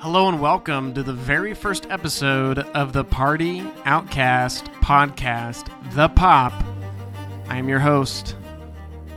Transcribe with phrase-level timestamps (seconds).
[0.00, 6.52] Hello and welcome to the very first episode of the Party Outcast podcast, The Pop.
[7.48, 8.36] I am your host,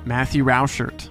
[0.06, 1.10] Matthew Rauschert.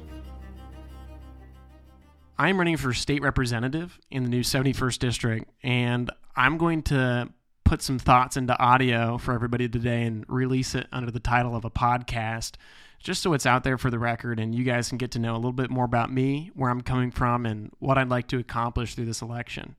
[2.37, 7.29] I'm running for state representative in the new 71st district, and I'm going to
[7.71, 11.65] put some thoughts into audio for everybody today and release it under the title of
[11.65, 12.57] a podcast
[12.99, 15.35] just so it's out there for the record and you guys can get to know
[15.35, 18.41] a little bit more about me, where I'm coming from, and what I'd like to
[18.41, 19.77] accomplish through this election.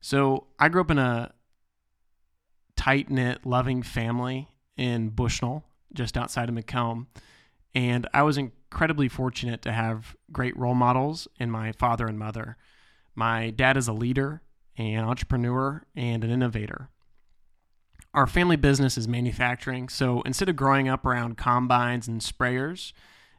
[0.00, 1.34] So, I grew up in a
[2.74, 4.48] tight knit, loving family
[4.78, 5.62] in Bushnell,
[5.92, 7.08] just outside of Macomb.
[7.74, 12.56] And I was incredibly fortunate to have great role models in my father and mother.
[13.14, 14.40] My dad is a leader,
[14.78, 16.88] an entrepreneur, and an innovator
[18.14, 19.88] our family business is manufacturing.
[19.88, 22.92] So instead of growing up around combines and sprayers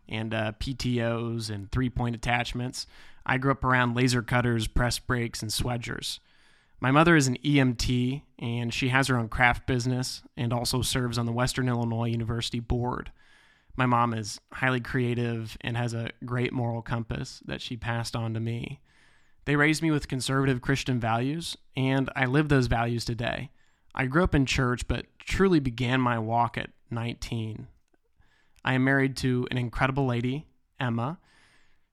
[0.07, 2.85] and uh, PTOs and three point attachments,
[3.25, 6.19] I grew up around laser cutters, press brakes, and swedgers.
[6.81, 11.17] My mother is an EMT and she has her own craft business and also serves
[11.17, 13.11] on the Western Illinois University board.
[13.77, 18.33] My mom is highly creative and has a great moral compass that she passed on
[18.33, 18.81] to me.
[19.45, 23.51] They raised me with conservative Christian values, and I live those values today.
[23.97, 27.67] I grew up in church, but truly began my walk at 19.
[28.65, 30.47] I am married to an incredible lady,
[30.79, 31.17] Emma.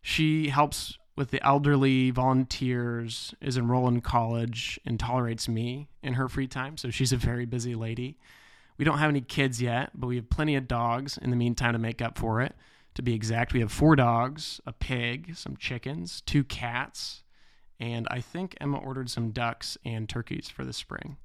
[0.00, 6.28] She helps with the elderly, volunteers, is enrolled in college, and tolerates me in her
[6.28, 6.76] free time.
[6.76, 8.18] So she's a very busy lady.
[8.78, 11.74] We don't have any kids yet, but we have plenty of dogs in the meantime
[11.74, 12.56] to make up for it.
[12.94, 17.22] To be exact, we have four dogs, a pig, some chickens, two cats,
[17.78, 21.16] and I think Emma ordered some ducks and turkeys for the spring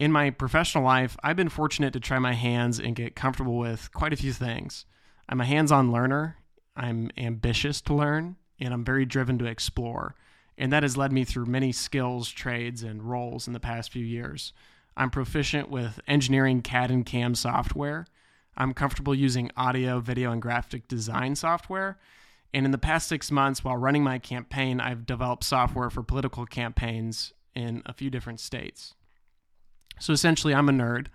[0.00, 3.92] in my professional life, I've been fortunate to try my hands and get comfortable with
[3.92, 4.86] quite a few things.
[5.28, 6.38] I'm a hands on learner,
[6.74, 10.14] I'm ambitious to learn, and I'm very driven to explore.
[10.56, 14.04] And that has led me through many skills, trades, and roles in the past few
[14.04, 14.54] years.
[14.96, 18.06] I'm proficient with engineering CAD and CAM software.
[18.56, 21.98] I'm comfortable using audio, video, and graphic design software.
[22.54, 26.46] And in the past six months, while running my campaign, I've developed software for political
[26.46, 28.94] campaigns in a few different states.
[30.00, 31.06] So essentially, I'm a nerd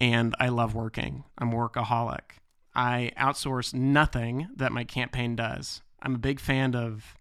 [0.00, 1.24] and I love working.
[1.36, 2.38] I'm a workaholic.
[2.74, 5.82] I outsource nothing that my campaign does.
[6.02, 7.16] I'm a big fan of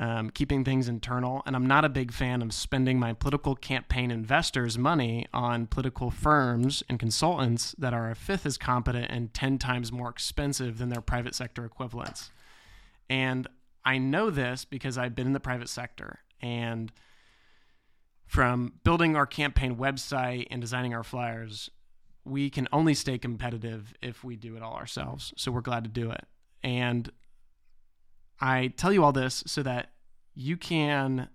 [0.00, 4.10] um, keeping things internal, and I'm not a big fan of spending my political campaign
[4.10, 9.58] investors' money on political firms and consultants that are a fifth as competent and 10
[9.58, 12.32] times more expensive than their private sector equivalents.
[13.08, 13.46] And
[13.84, 16.20] I know this because I've been in the private sector.
[16.40, 16.90] And
[18.34, 21.70] from building our campaign website and designing our flyers,
[22.24, 25.32] we can only stay competitive if we do it all ourselves.
[25.36, 26.24] So we're glad to do it.
[26.60, 27.12] And
[28.40, 29.92] I tell you all this so that
[30.34, 31.28] you can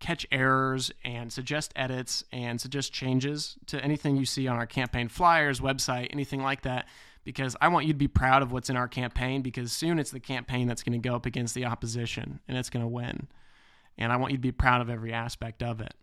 [0.00, 5.08] catch errors and suggest edits and suggest changes to anything you see on our campaign
[5.08, 6.86] flyers, website, anything like that.
[7.22, 10.10] Because I want you to be proud of what's in our campaign because soon it's
[10.10, 13.28] the campaign that's going to go up against the opposition and it's going to win
[13.98, 15.94] and I want you to be proud of every aspect of it.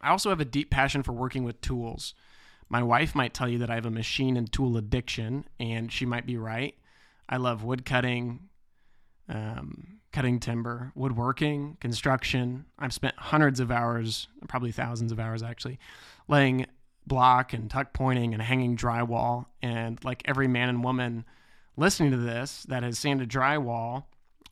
[0.00, 2.14] I also have a deep passion for working with tools.
[2.68, 6.06] My wife might tell you that I have a machine and tool addiction, and she
[6.06, 6.74] might be right.
[7.28, 8.48] I love wood cutting,
[9.28, 12.66] um, cutting timber, woodworking, construction.
[12.78, 15.78] I've spent hundreds of hours, probably thousands of hours actually,
[16.28, 16.66] laying
[17.06, 19.46] block and tuck pointing and hanging drywall.
[19.62, 21.24] And like every man and woman
[21.76, 24.04] listening to this that has sanded drywall,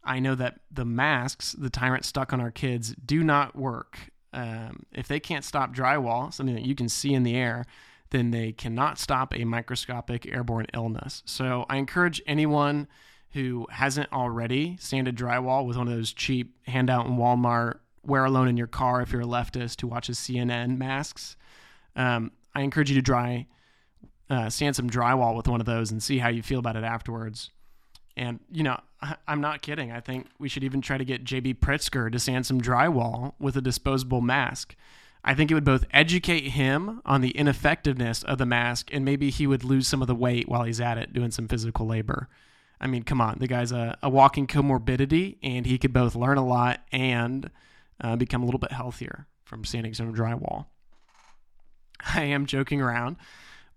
[0.08, 4.10] I know that the masks the tyrant stuck on our kids do not work.
[4.32, 7.66] Um, if they can't stop drywall, something that you can see in the air,
[8.10, 11.22] then they cannot stop a microscopic airborne illness.
[11.26, 12.88] So I encourage anyone
[13.32, 18.48] who hasn't already sanded drywall with one of those cheap handout in Walmart, wear alone
[18.48, 21.36] in your car if you're a leftist who watches CNN masks.
[21.94, 23.46] Um, I encourage you to dry,
[24.30, 26.84] uh, sand some drywall with one of those and see how you feel about it
[26.84, 27.50] afterwards.
[28.16, 28.80] And, you know,
[29.26, 29.92] I'm not kidding.
[29.92, 33.56] I think we should even try to get JB Pritzker to sand some drywall with
[33.56, 34.74] a disposable mask.
[35.24, 39.30] I think it would both educate him on the ineffectiveness of the mask and maybe
[39.30, 42.28] he would lose some of the weight while he's at it doing some physical labor.
[42.80, 43.38] I mean, come on.
[43.38, 47.50] The guy's a, a walking comorbidity and he could both learn a lot and
[48.00, 50.66] uh, become a little bit healthier from sanding some drywall.
[52.14, 53.16] I am joking around,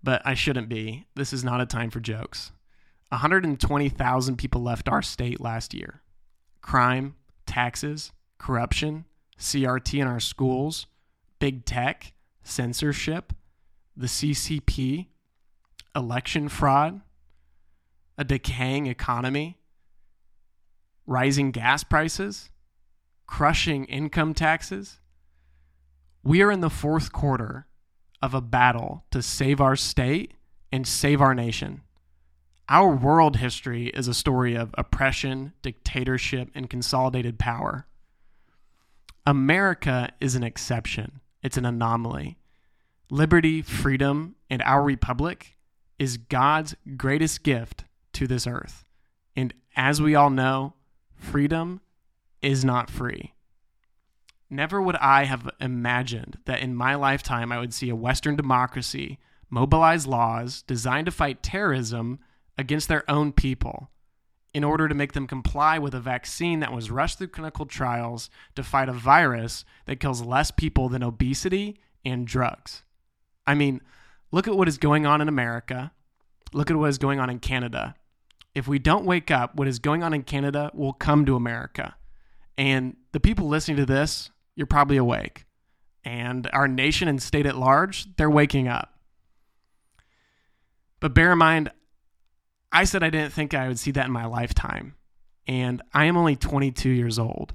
[0.02, 1.06] but I shouldn't be.
[1.16, 2.52] This is not a time for jokes.
[3.12, 6.00] 120,000 people left our state last year.
[6.62, 7.14] Crime,
[7.46, 9.04] taxes, corruption,
[9.38, 10.86] CRT in our schools,
[11.38, 13.34] big tech, censorship,
[13.94, 15.08] the CCP,
[15.94, 17.02] election fraud,
[18.16, 19.58] a decaying economy,
[21.06, 22.48] rising gas prices,
[23.26, 25.00] crushing income taxes.
[26.22, 27.66] We are in the fourth quarter
[28.22, 30.32] of a battle to save our state
[30.72, 31.82] and save our nation.
[32.68, 37.86] Our world history is a story of oppression, dictatorship, and consolidated power.
[39.26, 42.38] America is an exception, it's an anomaly.
[43.10, 45.56] Liberty, freedom, and our republic
[45.98, 48.84] is God's greatest gift to this earth.
[49.36, 50.74] And as we all know,
[51.14, 51.80] freedom
[52.40, 53.34] is not free.
[54.50, 59.18] Never would I have imagined that in my lifetime I would see a Western democracy
[59.48, 62.18] mobilize laws designed to fight terrorism
[62.58, 63.90] against their own people
[64.54, 68.28] in order to make them comply with a vaccine that was rushed through clinical trials
[68.54, 72.82] to fight a virus that kills less people than obesity and drugs.
[73.46, 73.80] I mean,
[74.30, 75.92] look at what is going on in America.
[76.52, 77.94] Look at what is going on in Canada.
[78.54, 81.96] If we don't wake up, what is going on in Canada will come to America.
[82.58, 85.46] And the people listening to this, you're probably awake.
[86.04, 88.98] And our nation and state at large, they're waking up.
[91.00, 91.70] But bear in mind,
[92.72, 94.94] I said I didn't think I would see that in my lifetime.
[95.46, 97.54] And I am only 22 years old.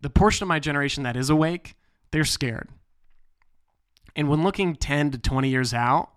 [0.00, 1.74] The portion of my generation that is awake,
[2.10, 2.68] they're scared.
[4.14, 6.10] And when looking 10 to 20 years out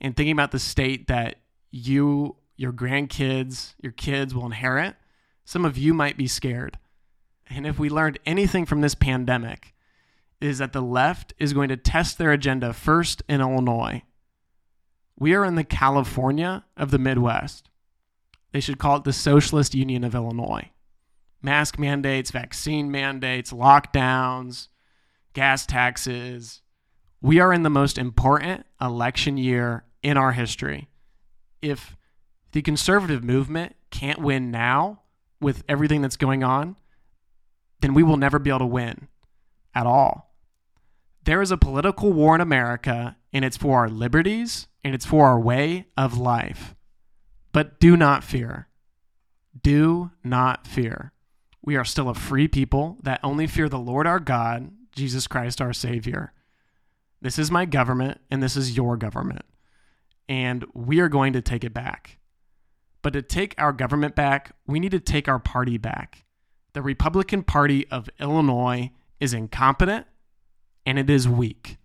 [0.00, 1.36] and thinking about the state that
[1.70, 4.96] you, your grandkids, your kids will inherit,
[5.44, 6.78] some of you might be scared.
[7.50, 9.74] And if we learned anything from this pandemic,
[10.40, 14.02] is that the left is going to test their agenda first in Illinois.
[15.18, 17.68] We are in the California of the Midwest.
[18.52, 20.70] They should call it the Socialist Union of Illinois.
[21.42, 24.68] Mask mandates, vaccine mandates, lockdowns,
[25.32, 26.60] gas taxes.
[27.20, 30.88] We are in the most important election year in our history.
[31.60, 31.96] If
[32.52, 35.02] the conservative movement can't win now
[35.40, 36.76] with everything that's going on,
[37.80, 39.08] then we will never be able to win
[39.74, 40.34] at all.
[41.24, 45.26] There is a political war in America, and it's for our liberties and it's for
[45.26, 46.74] our way of life.
[47.52, 48.68] But do not fear.
[49.62, 51.12] Do not fear.
[51.60, 55.60] We are still a free people that only fear the Lord our God, Jesus Christ
[55.60, 56.32] our Savior.
[57.20, 59.44] This is my government, and this is your government.
[60.28, 62.18] And we are going to take it back.
[63.02, 66.24] But to take our government back, we need to take our party back.
[66.72, 68.90] The Republican Party of Illinois
[69.20, 70.06] is incompetent
[70.86, 71.76] and it is weak.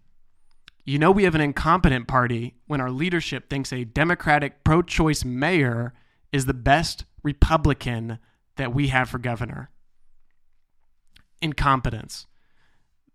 [0.88, 5.26] You know, we have an incompetent party when our leadership thinks a Democratic pro choice
[5.26, 5.94] mayor
[6.32, 8.20] is the best Republican
[8.56, 9.70] that we have for governor.
[11.42, 12.26] Incompetence.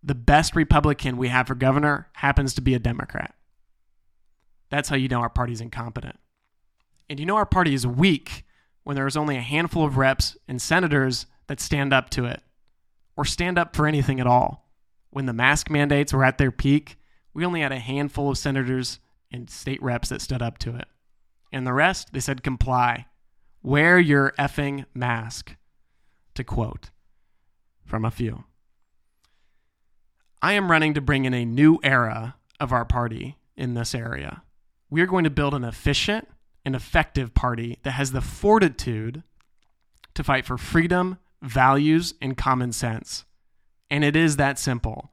[0.03, 3.35] The best Republican we have for governor happens to be a Democrat.
[4.69, 6.19] That's how you know our party's incompetent.
[7.09, 8.45] And you know our party is weak
[8.83, 12.43] when there is only a handful of reps and senators that stand up to it
[13.17, 14.69] or stand up for anything at all.
[15.09, 16.99] When the mask mandates were at their peak,
[17.34, 19.00] we only had a handful of senators
[19.31, 20.87] and state reps that stood up to it.
[21.52, 23.06] And the rest, they said comply.
[23.62, 25.56] Wear your effing mask,
[26.34, 26.90] to quote
[27.84, 28.44] from a few.
[30.40, 34.43] I am running to bring in a new era of our party in this area.
[34.90, 36.26] We are going to build an efficient
[36.64, 39.23] and effective party that has the fortitude
[40.14, 43.25] to fight for freedom, values, and common sense.
[43.88, 45.12] And it is that simple.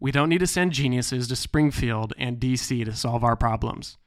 [0.00, 3.98] We don't need to send geniuses to Springfield and DC to solve our problems.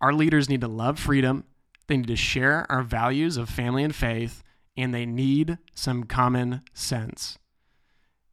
[0.00, 1.44] Our leaders need to love freedom,
[1.86, 4.42] they need to share our values of family and faith,
[4.76, 7.38] and they need some common sense.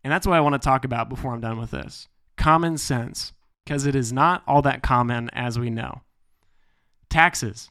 [0.03, 2.07] And that's what I want to talk about before I'm done with this
[2.37, 3.33] common sense,
[3.63, 6.01] because it is not all that common as we know.
[7.09, 7.69] Taxes.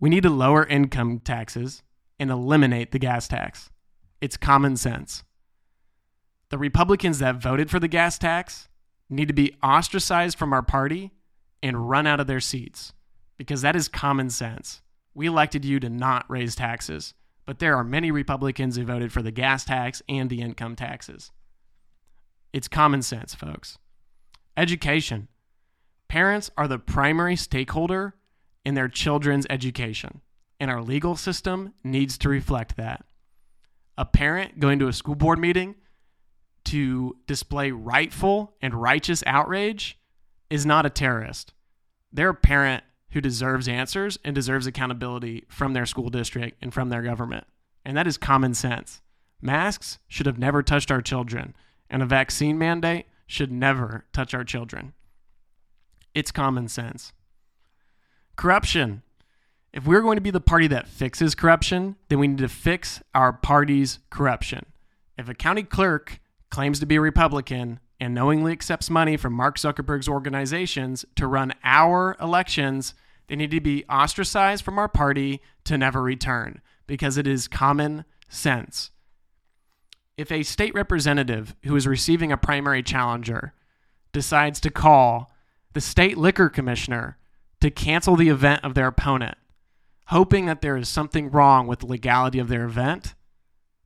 [0.00, 1.82] We need to lower income taxes
[2.18, 3.70] and eliminate the gas tax.
[4.20, 5.24] It's common sense
[6.50, 8.68] the Republicans that voted for the gas tax
[9.08, 11.12] need to be ostracized from our party
[11.62, 12.92] and run out of their seats
[13.36, 14.82] because that is common sense.
[15.14, 17.14] We elected you to not raise taxes,
[17.46, 21.30] but there are many Republicans who voted for the gas tax and the income taxes.
[22.52, 23.78] It's common sense, folks.
[24.56, 25.28] Education.
[26.08, 28.14] Parents are the primary stakeholder
[28.64, 30.20] in their children's education,
[30.60, 33.04] and our legal system needs to reflect that.
[33.98, 35.74] A parent going to a school board meeting
[36.64, 39.98] to display rightful and righteous outrage
[40.50, 41.52] is not a terrorist.
[42.12, 46.88] They're a parent who deserves answers and deserves accountability from their school district and from
[46.88, 47.46] their government.
[47.84, 49.02] And that is common sense.
[49.40, 51.54] Masks should have never touched our children,
[51.90, 54.94] and a vaccine mandate should never touch our children.
[56.14, 57.12] It's common sense.
[58.36, 59.02] Corruption.
[59.72, 63.02] If we're going to be the party that fixes corruption, then we need to fix
[63.14, 64.66] our party's corruption.
[65.18, 66.20] If a county clerk
[66.54, 71.52] claims to be a Republican and knowingly accepts money from Mark Zuckerberg's organizations to run
[71.64, 72.94] our elections,
[73.26, 78.04] they need to be ostracized from our party to never return because it is common
[78.28, 78.92] sense.
[80.16, 83.52] If a state representative who is receiving a primary challenger
[84.12, 85.32] decides to call
[85.72, 87.18] the state liquor commissioner
[87.62, 89.36] to cancel the event of their opponent,
[90.06, 93.14] hoping that there is something wrong with the legality of their event,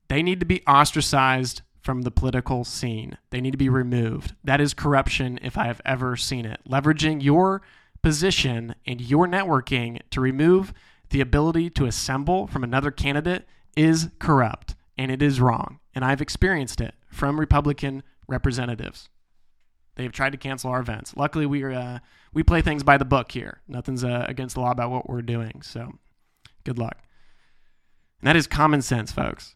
[0.09, 3.17] they need to be ostracized from the political scene.
[3.31, 4.35] They need to be removed.
[4.45, 6.61] That is corruption if I have ever seen it.
[6.69, 7.63] Leveraging your
[8.03, 10.75] position and your networking to remove
[11.09, 15.79] the ability to assemble from another candidate is corrupt and it is wrong.
[15.95, 19.09] And I've experienced it from Republican representatives.
[19.95, 21.17] They've tried to cancel our events.
[21.17, 22.01] Luckily, we uh,
[22.35, 23.63] we play things by the book here.
[23.67, 25.63] Nothing's uh, against the law about what we're doing.
[25.63, 25.93] So,
[26.65, 26.99] good luck.
[28.21, 29.55] And that is common sense, folks.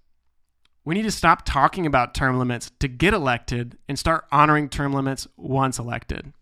[0.84, 4.92] We need to stop talking about term limits to get elected and start honoring term
[4.92, 6.32] limits once elected.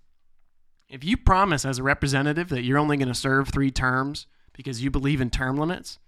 [0.88, 4.82] If you promise as a representative that you're only going to serve three terms because
[4.82, 5.98] you believe in term limits,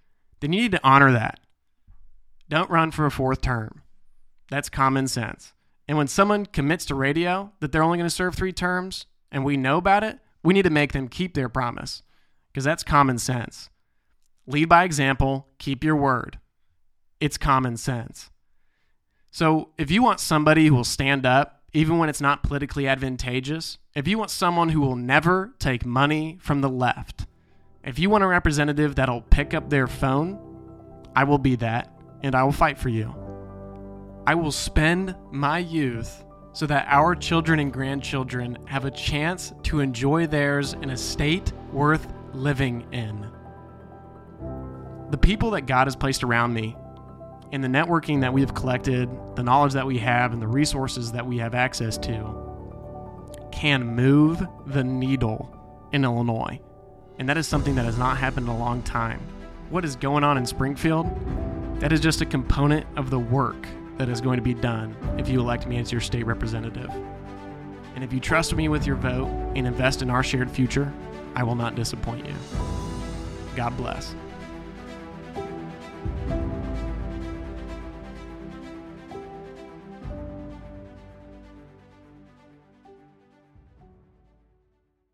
[0.41, 1.41] then you need to honor that.
[2.49, 3.83] Don't run for a fourth term.
[4.51, 5.53] That's common sense.
[5.87, 9.45] And when someone commits to radio that they're only going to serve three terms and
[9.45, 12.03] we know about it, we need to make them keep their promise
[12.51, 13.71] because that's common sense.
[14.47, 16.39] Lead by example, keep your word.
[17.23, 18.33] It's common sense.
[19.31, 23.79] So if you want somebody who will stand up, even when it's not politically advantageous,
[23.95, 27.27] if you want someone who will never take money from the left,
[27.85, 30.37] if you want a representative that'll pick up their phone,
[31.15, 33.15] I will be that and I will fight for you.
[34.27, 39.79] I will spend my youth so that our children and grandchildren have a chance to
[39.79, 43.31] enjoy theirs in a state worth living in.
[45.13, 46.75] The people that God has placed around me
[47.53, 51.13] and the networking that we have collected, the knowledge that we have, and the resources
[51.13, 52.35] that we have access to
[53.53, 55.55] can move the needle
[55.93, 56.59] in Illinois.
[57.19, 59.21] And that is something that has not happened in a long time.
[59.69, 61.07] What is going on in Springfield?
[61.81, 63.67] That is just a component of the work
[63.99, 66.91] that is going to be done if you elect me as your state representative.
[67.95, 70.91] And if you trust me with your vote and invest in our shared future,
[71.35, 72.35] I will not disappoint you.
[73.55, 74.15] God bless.